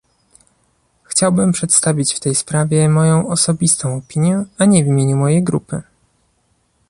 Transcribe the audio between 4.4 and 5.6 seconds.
a nie w imieniu mojej